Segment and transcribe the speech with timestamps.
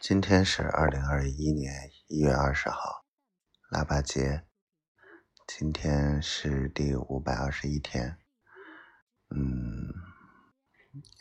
[0.00, 3.04] 今天是二零二一年一月二十号，
[3.68, 4.46] 腊八节。
[5.46, 8.18] 今天是第五百二十一天。
[9.28, 9.92] 嗯，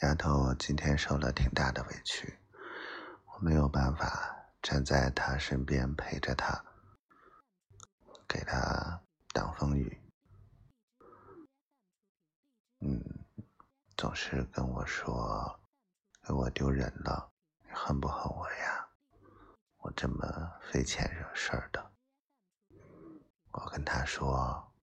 [0.01, 2.39] 丫头今天受了挺大的委屈，
[3.25, 6.63] 我没有办法站在她身边陪着她，
[8.29, 9.03] 给她
[9.33, 10.01] 挡风雨。
[12.79, 13.03] 嗯，
[13.97, 15.59] 总是跟我说，
[16.25, 17.33] 给我丢人了。
[17.81, 18.87] 恨不恨我呀？
[19.77, 21.91] 我这么费钱惹事儿的，
[23.51, 24.73] 我跟他说：“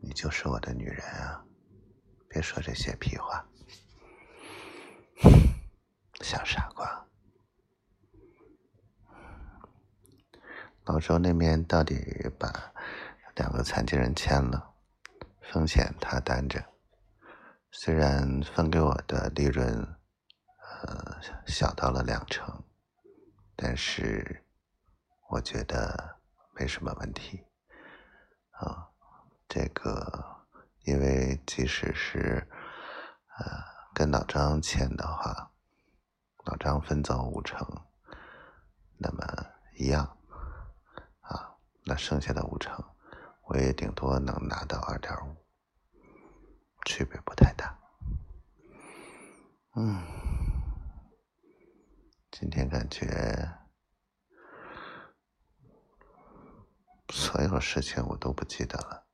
[0.00, 1.44] 你就是我的女人啊，
[2.28, 3.44] 别说这些屁话，
[6.22, 7.04] 小傻瓜。”
[10.86, 12.72] 老周那边到底把
[13.34, 14.72] 两个残疾人签了，
[15.52, 16.64] 风险他担着，
[17.72, 19.95] 虽然分给我的利润。
[20.82, 22.62] 呃，小到了两成，
[23.56, 24.44] 但是
[25.30, 26.18] 我觉得
[26.54, 27.44] 没什么问题
[28.50, 28.88] 啊。
[29.48, 30.44] 这个，
[30.84, 32.46] 因为即使是
[33.38, 33.46] 呃
[33.94, 35.50] 跟老张签的话，
[36.44, 37.66] 老张分走五成，
[38.98, 39.24] 那么
[39.78, 40.18] 一样
[41.20, 42.84] 啊，那剩下的五成，
[43.44, 45.36] 我也顶多能拿到二点五，
[46.84, 47.78] 区别不太大。
[49.76, 50.15] 嗯。
[52.48, 53.04] 今天感觉
[57.08, 59.04] 所有事情我都不记得了，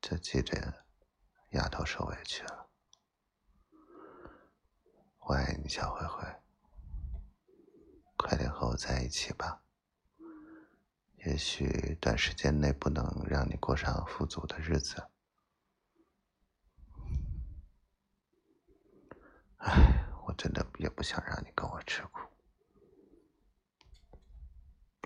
[0.00, 0.84] 就记着
[1.50, 2.68] 丫头受委屈了。
[5.20, 6.28] 我爱你，小灰灰，
[8.16, 9.62] 快点和我在一起吧。
[11.24, 15.00] 也许短时间内不能让你过上富足的日子，
[19.58, 22.18] 唉，我真的也不想让你跟我吃苦。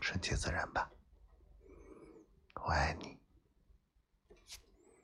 [0.07, 0.89] 顺其自然吧。